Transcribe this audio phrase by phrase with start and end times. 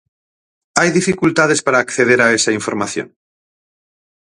[0.79, 3.07] Hai dificultades para acceder a esa información?